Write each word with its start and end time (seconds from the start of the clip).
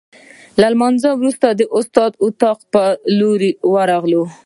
له 0.61 0.67
لمانځه 0.73 1.09
وروسته 1.13 1.47
د 1.51 1.61
استاد 1.77 2.11
د 2.15 2.19
اتاق 2.25 2.59
په 2.73 2.83
لور 3.19 3.41
راغلو. 3.91 4.23